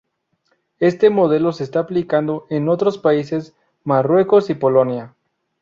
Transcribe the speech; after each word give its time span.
Este 0.79 1.11
modelo 1.11 1.51
se 1.51 1.63
está 1.63 1.81
aplicando 1.81 2.47
en 2.49 2.69
otros 2.69 2.97
países: 2.97 3.53
Marruecos 3.83 4.49
y 4.49 4.55
Polonia. 4.55 5.13